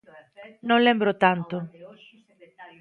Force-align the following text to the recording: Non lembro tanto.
Non 0.67 0.79
lembro 0.87 1.11
tanto. 1.25 1.55